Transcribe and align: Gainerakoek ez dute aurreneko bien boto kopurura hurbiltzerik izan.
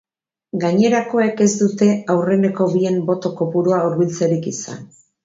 Gainerakoek 0.61 1.43
ez 1.45 1.49
dute 1.59 1.89
aurreneko 2.13 2.67
bien 2.71 2.97
boto 3.11 3.33
kopurura 3.43 3.83
hurbiltzerik 3.85 4.49
izan. 4.55 4.81